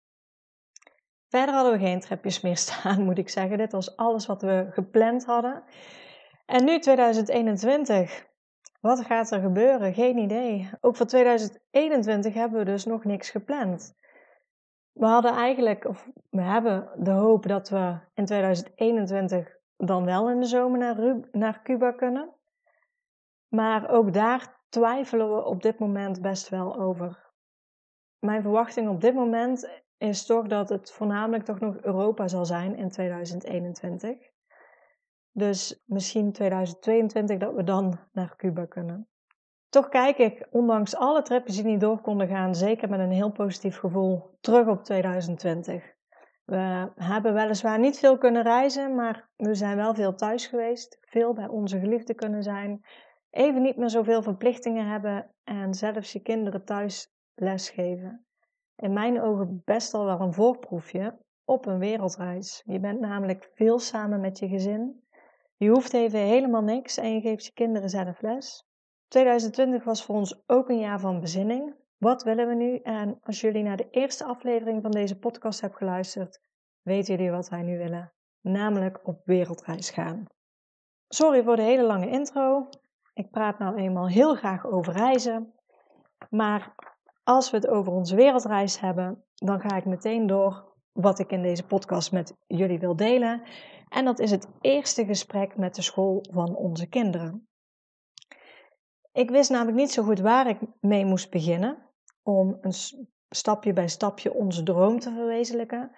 Verder 1.37 1.55
hadden 1.55 1.73
we 1.73 1.79
geen 1.79 2.01
tripjes 2.01 2.41
meer 2.41 2.57
staan, 2.57 3.03
moet 3.05 3.19
ik 3.19 3.29
zeggen. 3.29 3.59
Dit 3.59 3.73
was 3.73 3.97
alles 3.97 4.27
wat 4.27 4.43
we 4.43 4.67
gepland 4.71 5.25
hadden. 5.25 5.63
En 6.47 6.65
nu 6.65 6.79
2021. 6.79 8.27
Wat 8.81 9.05
gaat 9.05 9.31
er 9.31 9.41
gebeuren? 9.41 9.95
Geen 9.95 10.19
idee. 10.19 10.71
Ook 10.81 10.97
voor 10.97 11.07
2021 11.07 12.35
hebben 12.35 12.59
we 12.59 12.65
dus 12.65 12.85
nog 12.85 13.05
niks 13.05 13.31
gepland 13.31 13.95
we 14.97 15.07
hadden 15.07 15.33
eigenlijk, 15.33 15.85
of 15.85 16.09
we 16.31 16.43
hebben 16.43 16.89
de 16.97 17.11
hoop 17.11 17.47
dat 17.47 17.69
we 17.69 17.99
in 18.15 18.25
2021 18.25 19.57
dan 19.77 20.05
wel 20.05 20.31
in 20.31 20.41
de 20.41 20.47
zomer 20.47 20.79
naar, 20.79 21.21
naar 21.33 21.63
Cuba 21.63 21.93
kunnen. 21.93 22.31
Maar 23.49 23.91
ook 23.91 24.13
daar 24.13 24.61
twijfelen 24.69 25.35
we 25.35 25.45
op 25.45 25.63
dit 25.63 25.79
moment 25.79 26.23
best 26.23 26.49
wel 26.49 26.81
over. 26.81 27.31
Mijn 28.19 28.43
verwachting 28.43 28.89
op 28.89 29.01
dit 29.01 29.15
moment 29.15 29.83
is 29.99 30.27
toch 30.27 30.47
dat 30.47 30.69
het 30.69 30.93
voornamelijk 30.93 31.45
toch 31.45 31.61
nog 31.61 31.77
Europa 31.81 32.29
zal 32.29 32.45
zijn 32.45 32.77
in 32.77 32.91
2021. 32.91 34.17
Dus 35.33 35.83
misschien 35.87 36.33
2022 36.33 37.39
dat 37.39 37.55
we 37.55 37.65
dan 37.65 37.99
naar 38.13 38.37
Cuba 38.37 38.65
kunnen. 38.65 39.09
Toch 39.69 39.89
kijk 39.89 40.19
ik, 40.19 40.47
ondanks 40.51 40.97
alle 40.97 41.23
tripjes 41.23 41.57
die 41.57 41.65
niet 41.65 41.81
door 41.81 42.01
konden 42.01 42.29
gaan, 42.29 42.55
zeker 42.55 42.89
met 42.89 43.01
een 43.01 43.11
heel 43.11 43.33
positief 43.33 43.79
gevoel 43.79 44.37
terug 44.41 44.67
op 44.67 44.85
2020. 44.85 45.95
We 46.45 46.93
hebben 46.95 47.35
weliswaar 47.35 47.79
niet 47.79 47.99
veel 47.99 48.19
kunnen 48.19 48.43
reizen, 48.43 48.95
maar 48.95 49.29
we 49.37 49.55
zijn 49.55 49.77
wel 49.77 49.95
veel 49.95 50.15
thuis 50.15 50.47
geweest, 50.47 50.99
veel 51.01 51.33
bij 51.33 51.49
onze 51.49 51.79
geliefden 51.79 52.17
kunnen 52.17 52.43
zijn, 52.43 52.85
even 53.31 53.63
niet 53.63 53.77
meer 53.77 53.91
zoveel 53.91 54.23
verplichtingen 54.23 54.87
hebben 54.87 55.31
en 55.45 55.75
zelfs 55.75 56.13
je 56.13 56.21
kinderen 56.21 56.65
thuis 56.65 57.13
lesgeven. 57.35 58.26
In 58.77 58.93
mijn 58.93 59.21
ogen 59.23 59.63
best 59.65 59.95
al 59.95 60.05
wel 60.05 60.21
een 60.21 60.33
voorproefje 60.33 61.19
op 61.45 61.67
een 61.67 61.79
wereldreis. 61.79 62.63
Je 62.65 62.81
bent 62.81 63.01
namelijk 63.01 63.51
veel 63.55 63.79
samen 63.79 64.21
met 64.21 64.39
je 64.39 64.49
gezin. 64.49 65.05
Je 65.57 65.69
hoeft 65.69 65.93
even 65.93 66.21
helemaal 66.21 66.63
niks 66.63 66.97
en 66.97 67.15
je 67.15 67.21
geeft 67.21 67.45
je 67.45 67.53
kinderen 67.53 67.91
zelf 67.91 68.21
les. 68.21 68.67
2020 69.09 69.85
was 69.85 70.05
voor 70.05 70.15
ons 70.15 70.43
ook 70.47 70.69
een 70.69 70.79
jaar 70.79 71.01
van 71.01 71.21
bezinning. 71.21 71.75
Wat 71.99 72.23
willen 72.23 72.49
we 72.49 72.55
nu? 72.55 72.77
En 72.77 73.19
als 73.23 73.41
jullie 73.41 73.63
naar 73.63 73.77
de 73.77 73.91
eerste 73.91 74.25
aflevering 74.25 74.83
van 74.83 74.91
deze 74.91 75.19
podcast 75.19 75.61
hebben 75.61 75.79
geluisterd, 75.79 76.41
weten 76.83 77.15
jullie 77.15 77.31
wat 77.31 77.49
wij 77.49 77.63
nu 77.63 77.79
willen, 77.79 78.13
namelijk 78.41 79.07
op 79.07 79.21
wereldreis 79.25 79.91
gaan. 79.91 80.27
Sorry 81.09 81.43
voor 81.43 81.57
de 81.57 81.63
hele 81.63 81.83
lange 81.83 82.09
intro. 82.09 82.69
Ik 83.15 83.31
praat 83.31 83.59
nou 83.59 83.77
eenmaal 83.77 84.09
heel 84.09 84.35
graag 84.35 84.67
over 84.67 84.93
reizen. 84.93 85.55
Maar 86.31 86.75
als 87.27 87.51
we 87.51 87.57
het 87.57 87.67
over 87.67 87.93
onze 87.93 88.17
wereldreis 88.17 88.81
hebben, 88.81 89.25
dan 89.35 89.61
ga 89.61 89.77
ik 89.77 89.85
meteen 89.85 90.27
door 90.27 90.75
wat 90.93 91.19
ik 91.19 91.31
in 91.31 91.43
deze 91.43 91.67
podcast 91.67 92.13
met 92.13 92.37
jullie 92.47 92.79
wil 92.79 92.97
delen. 92.97 93.43
En 93.89 94.05
dat 94.05 94.19
is 94.19 94.31
het 94.31 94.49
eerste 94.61 95.05
gesprek 95.05 95.57
met 95.57 95.75
de 95.75 95.83
school 95.83 96.25
van 96.31 96.57
onze 96.57 96.89
kinderen. 96.89 97.49
Ik 99.13 99.31
wist 99.31 99.51
namelijk 99.51 99.77
niet 99.77 99.93
zo 99.93 100.03
goed 100.03 100.21
waar 100.21 100.47
ik 100.47 100.59
mee 100.81 101.05
moest 101.05 101.31
beginnen 101.31 101.91
om 102.23 102.59
een 102.61 102.75
stapje 103.29 103.73
bij 103.73 103.89
stapje 103.89 104.35
onze 104.35 104.63
droom 104.63 104.99
te 104.99 105.13
verwezenlijken. 105.13 105.91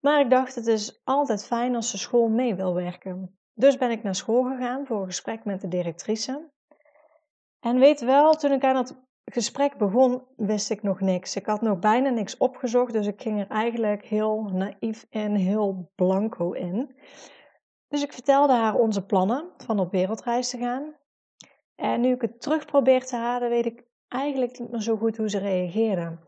Maar 0.00 0.20
ik 0.20 0.30
dacht, 0.30 0.54
het 0.54 0.66
is 0.66 1.00
altijd 1.04 1.46
fijn 1.46 1.74
als 1.74 1.90
de 1.90 1.98
school 1.98 2.28
mee 2.28 2.54
wil 2.54 2.74
werken. 2.74 3.38
Dus 3.54 3.76
ben 3.76 3.90
ik 3.90 4.02
naar 4.02 4.14
school 4.14 4.42
gegaan 4.42 4.86
voor 4.86 5.00
een 5.00 5.06
gesprek 5.06 5.44
met 5.44 5.60
de 5.60 5.68
directrice. 5.68 6.50
En 7.60 7.78
weet 7.78 8.00
wel, 8.00 8.34
toen 8.34 8.52
ik 8.52 8.64
aan 8.64 8.76
het 8.76 9.08
gesprek 9.24 9.76
begon, 9.76 10.22
wist 10.36 10.70
ik 10.70 10.82
nog 10.82 11.00
niks. 11.00 11.36
Ik 11.36 11.46
had 11.46 11.60
nog 11.60 11.78
bijna 11.78 12.08
niks 12.08 12.36
opgezocht, 12.36 12.92
dus 12.92 13.06
ik 13.06 13.22
ging 13.22 13.40
er 13.40 13.48
eigenlijk 13.48 14.04
heel 14.04 14.42
naïef 14.42 15.06
en 15.10 15.34
heel 15.34 15.92
blanco 15.94 16.52
in. 16.52 16.96
Dus 17.88 18.02
ik 18.02 18.12
vertelde 18.12 18.52
haar 18.52 18.74
onze 18.74 19.06
plannen 19.06 19.50
van 19.56 19.78
op 19.78 19.90
wereldreis 19.90 20.50
te 20.50 20.58
gaan. 20.58 20.96
En 21.74 22.00
nu 22.00 22.12
ik 22.12 22.20
het 22.20 22.40
terug 22.40 22.64
probeer 22.64 23.06
te 23.06 23.16
halen, 23.16 23.48
weet 23.48 23.66
ik 23.66 23.84
eigenlijk 24.08 24.58
niet 24.58 24.70
meer 24.70 24.80
zo 24.80 24.96
goed 24.96 25.16
hoe 25.16 25.30
ze 25.30 25.38
reageerde. 25.38 26.18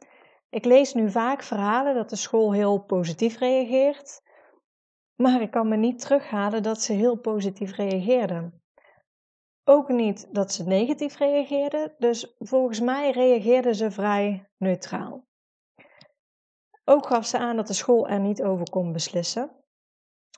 Ik 0.51 0.65
lees 0.65 0.95
nu 0.95 1.11
vaak 1.11 1.43
verhalen 1.43 1.95
dat 1.95 2.11
de 2.11 2.17
school 2.17 2.53
heel 2.53 2.79
positief 2.79 3.39
reageert, 3.39 4.23
maar 5.15 5.41
ik 5.41 5.51
kan 5.51 5.69
me 5.69 5.77
niet 5.77 6.01
terughalen 6.01 6.63
dat 6.63 6.81
ze 6.81 6.93
heel 6.93 7.17
positief 7.17 7.77
reageerde. 7.77 8.53
Ook 9.65 9.89
niet 9.89 10.29
dat 10.35 10.53
ze 10.53 10.67
negatief 10.67 11.19
reageerde, 11.19 11.95
dus 11.99 12.35
volgens 12.39 12.81
mij 12.81 13.11
reageerde 13.11 13.75
ze 13.75 13.91
vrij 13.91 14.49
neutraal. 14.59 15.25
Ook 16.85 17.07
gaf 17.07 17.27
ze 17.27 17.39
aan 17.39 17.57
dat 17.57 17.67
de 17.67 17.73
school 17.73 18.09
er 18.09 18.21
niet 18.21 18.43
over 18.43 18.71
kon 18.71 18.93
beslissen. 18.93 19.51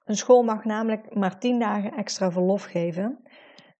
Een 0.05 0.17
school 0.17 0.43
mag 0.43 0.65
namelijk 0.65 1.15
maar 1.15 1.39
10 1.39 1.59
dagen 1.59 1.93
extra 1.93 2.31
verlof 2.33 2.65
geven. 2.65 3.23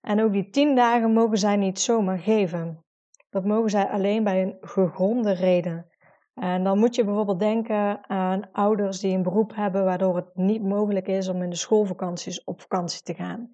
En 0.01 0.23
ook 0.23 0.33
die 0.33 0.51
10 0.51 0.75
dagen 0.75 1.13
mogen 1.13 1.39
zij 1.39 1.57
niet 1.57 1.81
zomaar 1.81 2.19
geven. 2.19 2.85
Dat 3.31 3.45
mogen 3.45 3.71
zij 3.71 3.89
alleen 3.89 4.25
bij 4.25 4.43
een 4.43 4.57
gegronde 4.61 5.33
reden. 5.33 5.87
En 6.35 6.65
dan 6.65 6.79
moet 6.79 6.95
je 6.95 7.05
bijvoorbeeld 7.05 7.39
denken 7.39 8.09
aan 8.09 8.53
ouders 8.53 9.01
die 9.01 9.15
een 9.15 9.23
beroep 9.23 9.55
hebben 9.55 9.85
waardoor 9.85 10.17
het 10.17 10.35
niet 10.35 10.63
mogelijk 10.63 11.07
is 11.07 11.29
om 11.29 11.43
in 11.43 11.51
de 11.51 11.57
schoolvakanties 11.57 12.45
op 12.45 12.61
vakantie 12.61 13.03
te 13.03 13.15
gaan. 13.15 13.51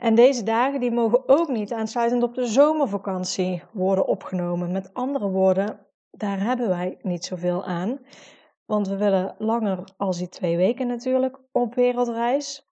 En 0.00 0.14
deze 0.14 0.42
dagen 0.42 0.80
die 0.80 0.90
mogen 0.90 1.28
ook 1.28 1.48
niet 1.48 1.72
aansluitend 1.72 2.22
op 2.22 2.34
de 2.34 2.46
zomervakantie 2.46 3.62
worden 3.72 4.06
opgenomen. 4.06 4.72
Met 4.72 4.94
andere 4.94 5.28
woorden, 5.28 5.86
daar 6.10 6.40
hebben 6.40 6.68
wij 6.68 6.98
niet 7.02 7.24
zoveel 7.24 7.64
aan. 7.64 7.98
Want 8.64 8.88
we 8.88 8.96
willen 8.96 9.34
langer 9.38 9.84
als 9.96 10.18
die 10.18 10.28
twee 10.28 10.56
weken 10.56 10.86
natuurlijk 10.86 11.40
op 11.52 11.74
wereldreis. 11.74 12.70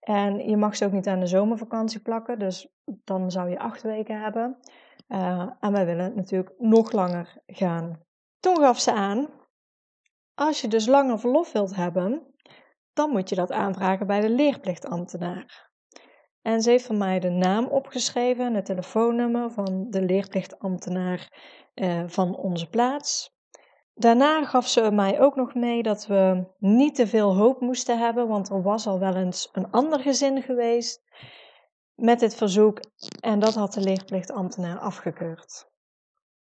En 0.00 0.48
je 0.48 0.56
mag 0.56 0.76
ze 0.76 0.84
ook 0.84 0.92
niet 0.92 1.06
aan 1.06 1.20
de 1.20 1.26
zomervakantie 1.26 2.00
plakken, 2.00 2.38
dus 2.38 2.68
dan 2.84 3.30
zou 3.30 3.50
je 3.50 3.58
acht 3.58 3.82
weken 3.82 4.20
hebben. 4.20 4.58
Uh, 5.08 5.50
en 5.60 5.72
wij 5.72 5.86
willen 5.86 6.14
natuurlijk 6.14 6.54
nog 6.58 6.92
langer 6.92 7.42
gaan. 7.46 8.00
Toen 8.40 8.56
gaf 8.56 8.78
ze 8.78 8.92
aan, 8.92 9.28
als 10.34 10.60
je 10.60 10.68
dus 10.68 10.86
langer 10.86 11.18
verlof 11.18 11.52
wilt 11.52 11.76
hebben, 11.76 12.34
dan 12.92 13.10
moet 13.10 13.28
je 13.28 13.34
dat 13.34 13.52
aanvragen 13.52 14.06
bij 14.06 14.20
de 14.20 14.30
leerplichtambtenaar. 14.30 15.69
En 16.42 16.62
ze 16.62 16.70
heeft 16.70 16.86
van 16.86 16.98
mij 16.98 17.18
de 17.18 17.30
naam 17.30 17.64
opgeschreven 17.66 18.44
en 18.44 18.54
het 18.54 18.64
telefoonnummer 18.64 19.50
van 19.50 19.86
de 19.90 20.02
leerplichtambtenaar 20.02 21.32
uh, 21.74 22.02
van 22.06 22.36
onze 22.36 22.68
plaats. 22.68 23.38
Daarna 23.94 24.44
gaf 24.44 24.68
ze 24.68 24.90
mij 24.90 25.20
ook 25.20 25.36
nog 25.36 25.54
mee 25.54 25.82
dat 25.82 26.06
we 26.06 26.46
niet 26.58 26.94
te 26.94 27.06
veel 27.06 27.36
hoop 27.36 27.60
moesten 27.60 27.98
hebben, 27.98 28.28
want 28.28 28.50
er 28.50 28.62
was 28.62 28.86
al 28.86 28.98
wel 28.98 29.16
eens 29.16 29.48
een 29.52 29.70
ander 29.70 30.00
gezin 30.00 30.42
geweest 30.42 31.02
met 31.94 32.20
dit 32.20 32.34
verzoek 32.34 32.80
en 33.20 33.38
dat 33.38 33.54
had 33.54 33.72
de 33.72 33.80
leerplichtambtenaar 33.80 34.78
afgekeurd. 34.78 35.68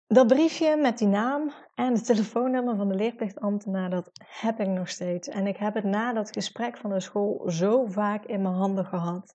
Dat 0.07 0.27
briefje 0.27 0.77
met 0.77 0.99
die 0.99 1.09
naam 1.09 1.53
en 1.75 1.93
het 1.93 2.05
telefoonnummer 2.05 2.77
van 2.77 2.89
de 2.89 2.95
leerplichtambtenaar, 2.95 3.91
dat 3.91 4.11
heb 4.41 4.61
ik 4.61 4.67
nog 4.67 4.89
steeds. 4.89 5.29
En 5.29 5.47
ik 5.47 5.57
heb 5.57 5.75
het 5.75 5.85
na 5.85 6.13
dat 6.13 6.33
gesprek 6.33 6.77
van 6.77 6.91
de 6.91 7.01
school 7.01 7.51
zo 7.51 7.85
vaak 7.87 8.25
in 8.25 8.43
mijn 8.43 8.55
handen 8.55 8.85
gehad. 8.85 9.35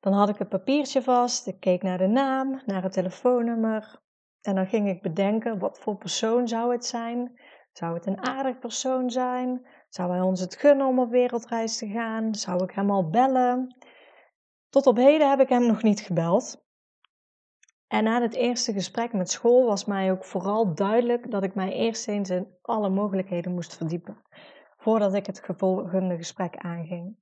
Dan 0.00 0.12
had 0.12 0.28
ik 0.28 0.38
het 0.38 0.48
papiertje 0.48 1.02
vast, 1.02 1.46
ik 1.46 1.60
keek 1.60 1.82
naar 1.82 1.98
de 1.98 2.06
naam, 2.06 2.62
naar 2.66 2.82
het 2.82 2.92
telefoonnummer. 2.92 4.00
En 4.42 4.54
dan 4.54 4.66
ging 4.66 4.88
ik 4.88 5.02
bedenken, 5.02 5.58
wat 5.58 5.78
voor 5.78 5.96
persoon 5.96 6.48
zou 6.48 6.72
het 6.72 6.86
zijn? 6.86 7.40
Zou 7.72 7.94
het 7.94 8.06
een 8.06 8.26
aardig 8.26 8.58
persoon 8.58 9.10
zijn? 9.10 9.66
Zou 9.88 10.10
hij 10.10 10.20
ons 10.20 10.40
het 10.40 10.56
gunnen 10.56 10.86
om 10.86 10.98
op 10.98 11.10
wereldreis 11.10 11.78
te 11.78 11.88
gaan? 11.88 12.34
Zou 12.34 12.64
ik 12.64 12.70
hem 12.70 12.90
al 12.90 13.10
bellen? 13.10 13.76
Tot 14.68 14.86
op 14.86 14.96
heden 14.96 15.30
heb 15.30 15.40
ik 15.40 15.48
hem 15.48 15.66
nog 15.66 15.82
niet 15.82 16.00
gebeld. 16.00 16.66
En 17.86 18.04
na 18.04 18.22
het 18.22 18.34
eerste 18.34 18.72
gesprek 18.72 19.12
met 19.12 19.30
school 19.30 19.66
was 19.66 19.84
mij 19.84 20.10
ook 20.10 20.24
vooral 20.24 20.74
duidelijk 20.74 21.30
dat 21.30 21.42
ik 21.42 21.54
mij 21.54 21.72
eerst 21.72 22.08
eens 22.08 22.30
in 22.30 22.56
alle 22.62 22.88
mogelijkheden 22.88 23.54
moest 23.54 23.76
verdiepen, 23.76 24.22
voordat 24.76 25.14
ik 25.14 25.26
het 25.26 25.44
gevolgende 25.44 26.16
gesprek 26.16 26.56
aanging. 26.56 27.16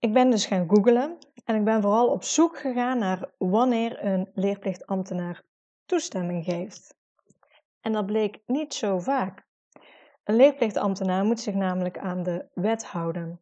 Ik 0.00 0.12
ben 0.12 0.30
dus 0.30 0.46
gaan 0.46 0.68
googlen 0.68 1.18
en 1.44 1.56
ik 1.56 1.64
ben 1.64 1.82
vooral 1.82 2.08
op 2.08 2.24
zoek 2.24 2.58
gegaan 2.58 2.98
naar 2.98 3.30
wanneer 3.38 4.04
een 4.04 4.30
leerplichtambtenaar 4.34 5.42
toestemming 5.84 6.44
geeft. 6.44 6.94
En 7.80 7.92
dat 7.92 8.06
bleek 8.06 8.40
niet 8.46 8.74
zo 8.74 8.98
vaak. 8.98 9.46
Een 10.24 10.36
leerplichtambtenaar 10.36 11.24
moet 11.24 11.40
zich 11.40 11.54
namelijk 11.54 11.98
aan 11.98 12.22
de 12.22 12.48
wet 12.54 12.84
houden. 12.84 13.40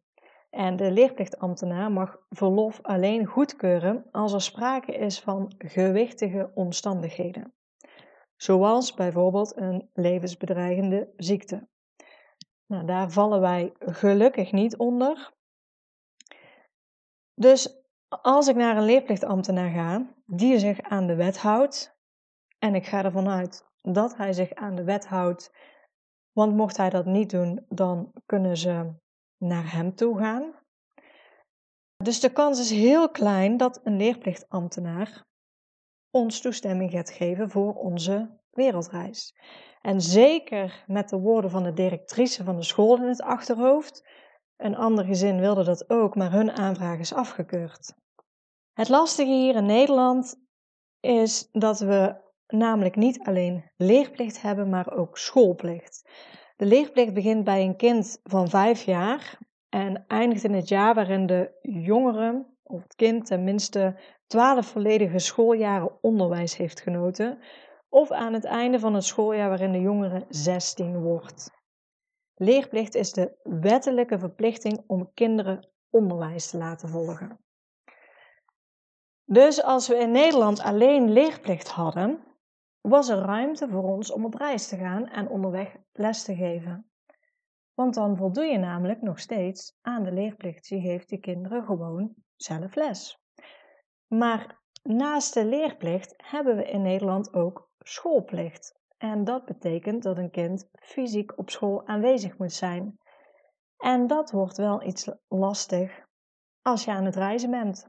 En 0.49 0.75
de 0.75 0.91
leerplichtambtenaar 0.91 1.91
mag 1.91 2.17
verlof 2.29 2.79
alleen 2.81 3.25
goedkeuren 3.25 4.05
als 4.11 4.33
er 4.33 4.41
sprake 4.41 4.91
is 4.91 5.19
van 5.19 5.53
gewichtige 5.57 6.51
omstandigheden, 6.53 7.53
zoals 8.35 8.93
bijvoorbeeld 8.93 9.57
een 9.57 9.89
levensbedreigende 9.93 11.13
ziekte. 11.15 11.67
Nou, 12.65 12.85
daar 12.85 13.11
vallen 13.11 13.41
wij 13.41 13.73
gelukkig 13.79 14.51
niet 14.51 14.77
onder. 14.77 15.37
Dus 17.39 17.83
als 18.21 18.47
ik 18.47 18.55
naar 18.55 18.77
een 18.77 18.85
leerplichtambtenaar 18.85 19.69
ga, 19.69 20.13
die 20.25 20.59
zich 20.59 20.81
aan 20.81 21.07
de 21.07 21.15
wet 21.15 21.37
houdt, 21.37 21.97
en 22.57 22.75
ik 22.75 22.85
ga 22.85 23.03
ervan 23.03 23.29
uit 23.29 23.65
dat 23.81 24.17
hij 24.17 24.33
zich 24.33 24.53
aan 24.53 24.75
de 24.75 24.83
wet 24.83 25.07
houdt, 25.07 25.51
want 26.31 26.55
mocht 26.55 26.77
hij 26.77 26.89
dat 26.89 27.05
niet 27.05 27.29
doen, 27.29 27.65
dan 27.69 28.13
kunnen 28.25 28.57
ze 28.57 28.93
naar 29.37 29.71
hem 29.71 29.95
toe 29.95 30.17
gaan. 30.17 30.53
Dus 31.97 32.19
de 32.19 32.31
kans 32.31 32.59
is 32.59 32.69
heel 32.69 33.09
klein 33.09 33.57
dat 33.57 33.79
een 33.83 33.97
leerplichtambtenaar 33.97 35.25
ons 36.11 36.41
toestemming 36.41 36.91
gaat 36.91 37.09
geven 37.09 37.49
voor 37.49 37.73
onze 37.73 38.39
wereldreis. 38.51 39.35
En 39.81 40.01
zeker 40.01 40.83
met 40.87 41.09
de 41.09 41.19
woorden 41.19 41.49
van 41.49 41.63
de 41.63 41.73
directrice 41.73 42.43
van 42.43 42.55
de 42.55 42.63
school 42.63 42.95
in 42.95 43.07
het 43.07 43.21
achterhoofd. 43.21 44.07
Een 44.59 44.75
ander 44.75 45.05
gezin 45.05 45.39
wilde 45.39 45.63
dat 45.63 45.89
ook, 45.89 46.15
maar 46.15 46.31
hun 46.31 46.51
aanvraag 46.51 46.99
is 46.99 47.13
afgekeurd. 47.13 47.93
Het 48.73 48.89
lastige 48.89 49.31
hier 49.31 49.55
in 49.55 49.65
Nederland 49.65 50.35
is 50.99 51.49
dat 51.51 51.79
we 51.79 52.15
namelijk 52.47 52.95
niet 52.95 53.19
alleen 53.19 53.71
leerplicht 53.77 54.41
hebben, 54.41 54.69
maar 54.69 54.91
ook 54.91 55.17
schoolplicht. 55.17 56.09
De 56.55 56.65
leerplicht 56.65 57.13
begint 57.13 57.43
bij 57.43 57.63
een 57.63 57.75
kind 57.75 58.19
van 58.23 58.49
vijf 58.49 58.81
jaar 58.81 59.37
en 59.69 60.05
eindigt 60.07 60.43
in 60.43 60.53
het 60.53 60.67
jaar 60.67 60.93
waarin 60.93 61.25
de 61.25 61.57
jongere 61.61 62.45
of 62.63 62.83
het 62.83 62.95
kind 62.95 63.25
tenminste 63.25 63.99
twaalf 64.27 64.65
volledige 64.65 65.19
schooljaren 65.19 65.97
onderwijs 66.01 66.57
heeft 66.57 66.81
genoten, 66.81 67.39
of 67.89 68.11
aan 68.11 68.33
het 68.33 68.45
einde 68.45 68.79
van 68.79 68.93
het 68.93 69.03
schooljaar 69.03 69.49
waarin 69.49 69.71
de 69.71 69.81
jongere 69.81 70.25
16 70.29 71.01
wordt. 71.01 71.58
Leerplicht 72.41 72.95
is 72.95 73.11
de 73.11 73.37
wettelijke 73.43 74.19
verplichting 74.19 74.83
om 74.87 75.13
kinderen 75.13 75.69
onderwijs 75.89 76.49
te 76.49 76.57
laten 76.57 76.89
volgen. 76.89 77.39
Dus 79.25 79.63
als 79.63 79.87
we 79.87 79.95
in 79.95 80.11
Nederland 80.11 80.59
alleen 80.59 81.11
leerplicht 81.11 81.69
hadden, 81.69 82.23
was 82.81 83.09
er 83.09 83.17
ruimte 83.17 83.67
voor 83.69 83.83
ons 83.83 84.11
om 84.11 84.25
op 84.25 84.33
reis 84.33 84.67
te 84.67 84.77
gaan 84.77 85.07
en 85.07 85.29
onderweg 85.29 85.75
les 85.91 86.23
te 86.23 86.35
geven. 86.35 86.91
Want 87.73 87.93
dan 87.93 88.17
voldoe 88.17 88.45
je 88.45 88.57
namelijk 88.57 89.01
nog 89.01 89.19
steeds 89.19 89.77
aan 89.81 90.03
de 90.03 90.11
leerplicht. 90.11 90.67
Je 90.67 90.81
geeft 90.81 91.09
die 91.09 91.19
kinderen 91.19 91.63
gewoon 91.63 92.13
zelf 92.35 92.75
les. 92.75 93.19
Maar 94.07 94.61
naast 94.83 95.33
de 95.33 95.45
leerplicht 95.45 96.13
hebben 96.17 96.55
we 96.55 96.69
in 96.69 96.81
Nederland 96.81 97.33
ook 97.33 97.69
schoolplicht. 97.79 98.78
En 98.99 99.23
dat 99.23 99.45
betekent 99.45 100.03
dat 100.03 100.17
een 100.17 100.31
kind 100.31 100.69
fysiek 100.71 101.37
op 101.37 101.49
school 101.49 101.87
aanwezig 101.87 102.37
moet 102.37 102.53
zijn. 102.53 102.99
En 103.77 104.07
dat 104.07 104.31
wordt 104.31 104.57
wel 104.57 104.83
iets 104.83 105.11
lastig 105.27 106.05
als 106.61 106.83
je 106.83 106.91
aan 106.91 107.05
het 107.05 107.15
reizen 107.15 107.51
bent. 107.51 107.87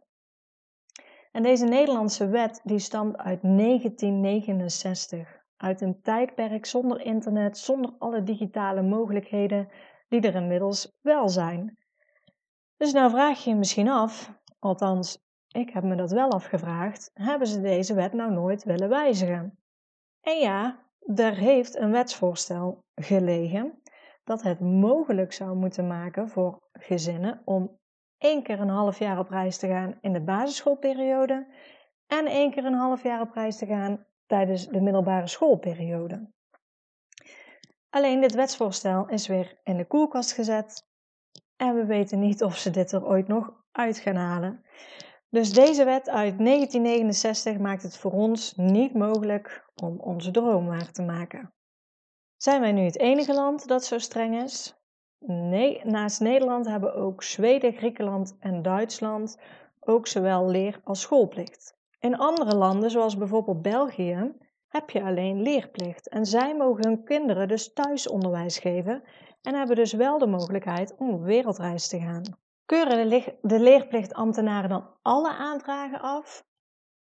En 1.33 1.43
deze 1.43 1.65
Nederlandse 1.65 2.29
wet 2.29 2.61
die 2.65 2.79
stamt 2.79 3.17
uit 3.17 3.43
1969, 3.43 5.45
uit 5.57 5.81
een 5.81 6.01
tijdperk 6.03 6.67
zonder 6.67 7.01
internet, 7.01 7.59
zonder 7.59 7.95
alle 7.99 8.23
digitale 8.23 8.83
mogelijkheden 8.83 9.69
die 10.09 10.21
er 10.21 10.35
inmiddels 10.35 10.99
wel 11.01 11.29
zijn. 11.29 11.79
Dus 12.77 12.93
nou 12.93 13.11
vraag 13.11 13.45
je 13.45 13.51
je 13.51 13.57
misschien 13.57 13.89
af, 13.89 14.33
althans, 14.59 15.19
ik 15.49 15.71
heb 15.71 15.85
me 15.85 15.97
dat 15.97 16.11
wel 16.11 16.31
afgevraagd, 16.31 17.11
hebben 17.15 17.47
ze 17.47 17.61
deze 17.61 17.95
wet 17.95 18.13
nou 18.13 18.33
nooit 18.33 18.65
willen 18.65 18.89
wijzigen? 18.89 19.59
En 20.21 20.39
ja, 20.39 20.90
er 21.15 21.37
heeft 21.37 21.77
een 21.77 21.91
wetsvoorstel 21.91 22.85
gelegen 22.95 23.83
dat 24.25 24.43
het 24.43 24.61
mogelijk 24.61 25.33
zou 25.33 25.57
moeten 25.57 25.87
maken 25.87 26.29
voor 26.29 26.69
gezinnen 26.73 27.43
om 27.45 27.79
één 28.19 28.43
keer 28.43 28.61
een 28.61 28.69
half 28.69 28.99
jaar 28.99 29.19
op 29.19 29.29
reis 29.29 29.57
te 29.57 29.67
gaan 29.67 29.99
in 30.01 30.13
de 30.13 30.21
basisschoolperiode 30.21 31.47
en 32.07 32.27
één 32.27 32.51
keer 32.51 32.65
een 32.65 32.75
half 32.75 33.03
jaar 33.03 33.21
op 33.21 33.33
reis 33.33 33.57
te 33.57 33.67
gaan 33.67 34.07
tijdens 34.27 34.67
de 34.67 34.81
middelbare 34.81 35.27
schoolperiode. 35.27 36.31
Alleen 37.91 38.21
dit 38.21 38.35
wetsvoorstel 38.35 39.09
is 39.09 39.27
weer 39.27 39.61
in 39.65 39.77
de 39.77 39.87
koelkast 39.87 40.33
gezet 40.33 40.89
En 41.57 41.75
we 41.75 41.85
weten 41.85 42.19
niet 42.19 42.43
of 42.43 42.57
ze 42.57 42.71
dit 42.71 42.93
er 42.93 43.07
ooit 43.07 43.29
nog 43.29 43.53
uit 43.73 43.99
gaan 43.99 44.17
halen. 44.17 44.65
Dus 45.31 45.53
deze 45.53 45.85
wet 45.85 46.09
uit 46.09 46.39
1969 46.39 47.59
maakt 47.59 47.83
het 47.83 47.97
voor 47.97 48.13
ons 48.13 48.55
niet 48.57 48.95
mogelijk 48.95 49.65
om 49.75 50.01
onze 50.01 50.31
droom 50.31 50.67
waar 50.67 50.93
te 50.93 51.03
maken. 51.03 51.53
Zijn 52.37 52.61
wij 52.61 52.73
nu 52.73 52.81
het 52.81 52.99
enige 52.99 53.35
land 53.35 53.69
dat 53.69 53.85
zo 53.85 53.99
streng 53.99 54.43
is? 54.43 54.75
Nee, 55.27 55.81
naast 55.85 56.21
Nederland 56.21 56.67
hebben 56.67 56.95
ook 56.95 57.23
Zweden, 57.23 57.73
Griekenland 57.73 58.37
en 58.41 58.63
Duitsland 58.63 59.39
ook 59.81 60.07
zowel 60.07 60.49
leer- 60.49 60.81
als 60.85 61.01
schoolplicht. 61.01 61.79
In 61.99 62.17
andere 62.17 62.57
landen, 62.57 62.91
zoals 62.91 63.17
bijvoorbeeld 63.17 63.63
België, 63.63 64.33
heb 64.69 64.91
je 64.91 65.03
alleen 65.03 65.43
leerplicht 65.43 66.09
en 66.09 66.27
zij 66.27 66.57
mogen 66.57 66.87
hun 66.87 67.05
kinderen 67.05 67.49
dus 67.49 67.73
thuisonderwijs 67.73 68.59
geven 68.59 69.03
en 69.43 69.55
hebben 69.55 69.77
dus 69.77 69.93
wel 69.93 70.19
de 70.19 70.27
mogelijkheid 70.27 70.95
om 70.97 71.23
wereldreis 71.23 71.89
te 71.89 72.01
gaan. 72.01 72.39
Keuren 72.71 73.09
de, 73.43 73.61
leerplichtambtenaren 73.61 74.69
dan 74.69 74.97
alle 75.03 75.31
aanvragen 75.31 76.01
af? 76.01 76.45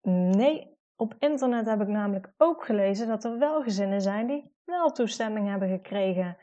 Nee, 0.07 0.77
op 0.95 1.15
internet 1.19 1.65
heb 1.65 1.81
ik 1.81 1.87
namelijk 1.87 2.33
ook 2.37 2.65
gelezen 2.65 3.07
dat 3.07 3.23
er 3.23 3.39
wel 3.39 3.63
gezinnen 3.63 4.01
zijn 4.01 4.27
die 4.27 4.55
wel 4.63 4.91
toestemming 4.91 5.47
hebben 5.47 5.69
gekregen. 5.69 6.37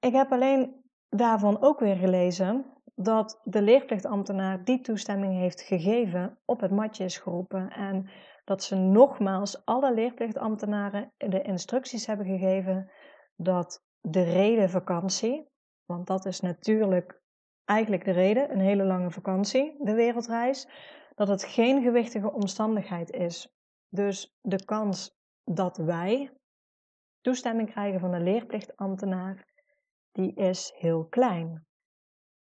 Ik 0.00 0.12
heb 0.12 0.32
alleen 0.32 0.84
daarvan 1.08 1.62
ook 1.62 1.80
weer 1.80 1.96
gelezen 1.96 2.64
dat 2.94 3.40
de 3.44 3.62
leerplichtambtenaar 3.62 4.64
die 4.64 4.80
toestemming 4.80 5.34
heeft 5.34 5.60
gegeven 5.60 6.38
op 6.44 6.60
het 6.60 6.70
matje 6.70 7.04
is 7.04 7.18
geroepen 7.18 7.70
en 7.70 8.10
dat 8.44 8.62
ze 8.62 8.76
nogmaals 8.76 9.64
alle 9.64 9.94
leerplichtambtenaren 9.94 11.12
de 11.16 11.42
instructies 11.42 12.06
hebben 12.06 12.26
gegeven 12.26 12.90
dat 13.36 13.84
de 14.00 14.22
reden 14.22 14.70
vakantie, 14.70 15.48
want 15.84 16.06
dat 16.06 16.24
is 16.24 16.40
natuurlijk 16.40 17.22
eigenlijk 17.64 18.04
de 18.04 18.10
reden, 18.10 18.52
een 18.52 18.60
hele 18.60 18.84
lange 18.84 19.10
vakantie, 19.10 19.74
de 19.78 19.94
wereldreis, 19.94 20.68
dat 21.14 21.28
het 21.28 21.44
geen 21.44 21.82
gewichtige 21.82 22.32
omstandigheid 22.32 23.10
is. 23.10 23.48
Dus 23.88 24.36
de 24.40 24.64
kans 24.64 25.16
dat 25.44 25.76
wij 25.76 26.30
toestemming 27.20 27.70
krijgen 27.70 28.00
van 28.00 28.12
een 28.12 28.22
leerplichtambtenaar, 28.22 29.46
die 30.12 30.34
is 30.34 30.72
heel 30.76 31.06
klein. 31.06 31.66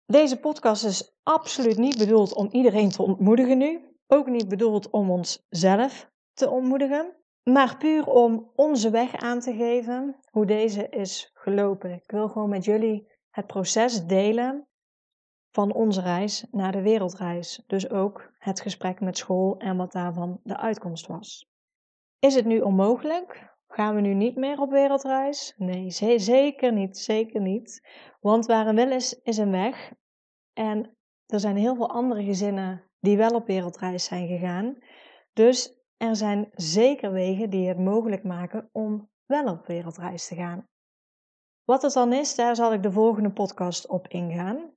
Deze 0.06 0.40
podcast 0.40 0.84
is 0.84 1.16
absoluut 1.22 1.76
niet 1.76 1.98
bedoeld 1.98 2.34
om 2.34 2.48
iedereen 2.50 2.90
te 2.90 3.02
ontmoedigen 3.02 3.58
nu. 3.58 3.96
Ook 4.06 4.26
niet 4.26 4.48
bedoeld 4.48 4.90
om 4.90 5.10
onszelf 5.10 6.10
te 6.32 6.50
ontmoedigen. 6.50 7.16
Maar 7.42 7.76
puur 7.76 8.06
om 8.06 8.50
onze 8.54 8.90
weg 8.90 9.14
aan 9.14 9.40
te 9.40 9.52
geven, 9.52 10.16
hoe 10.30 10.46
deze 10.46 10.88
is 10.88 11.30
gelopen. 11.34 11.90
Ik 11.90 12.10
wil 12.10 12.28
gewoon 12.28 12.48
met 12.48 12.64
jullie 12.64 13.12
het 13.30 13.46
proces 13.46 14.06
delen 14.06 14.67
van 15.50 15.72
onze 15.72 16.00
reis 16.00 16.46
naar 16.50 16.72
de 16.72 16.82
wereldreis. 16.82 17.62
Dus 17.66 17.90
ook 17.90 18.32
het 18.38 18.60
gesprek 18.60 19.00
met 19.00 19.16
school 19.16 19.58
en 19.58 19.76
wat 19.76 19.92
daarvan 19.92 20.40
de 20.42 20.56
uitkomst 20.56 21.06
was. 21.06 21.50
Is 22.18 22.34
het 22.34 22.44
nu 22.44 22.60
onmogelijk? 22.60 23.56
Gaan 23.68 23.94
we 23.94 24.00
nu 24.00 24.14
niet 24.14 24.36
meer 24.36 24.60
op 24.60 24.70
wereldreis? 24.70 25.54
Nee, 25.56 25.90
zeker 26.20 26.72
niet, 26.72 26.98
zeker 26.98 27.40
niet. 27.40 27.88
Want 28.20 28.46
waar 28.46 28.66
een 28.66 28.74
wil 28.74 28.90
is, 28.90 29.20
is 29.22 29.36
een 29.36 29.50
weg. 29.50 29.92
En 30.52 30.96
er 31.26 31.40
zijn 31.40 31.56
heel 31.56 31.76
veel 31.76 31.90
andere 31.90 32.24
gezinnen 32.24 32.84
die 33.00 33.16
wel 33.16 33.34
op 33.34 33.46
wereldreis 33.46 34.04
zijn 34.04 34.26
gegaan. 34.26 34.78
Dus 35.32 35.78
er 35.96 36.16
zijn 36.16 36.50
zeker 36.52 37.12
wegen 37.12 37.50
die 37.50 37.68
het 37.68 37.78
mogelijk 37.78 38.24
maken 38.24 38.68
om 38.72 39.10
wel 39.26 39.48
op 39.48 39.66
wereldreis 39.66 40.26
te 40.26 40.34
gaan. 40.34 40.68
Wat 41.64 41.82
het 41.82 41.92
dan 41.92 42.12
is, 42.12 42.34
daar 42.34 42.56
zal 42.56 42.72
ik 42.72 42.82
de 42.82 42.92
volgende 42.92 43.32
podcast 43.32 43.86
op 43.86 44.08
ingaan. 44.08 44.76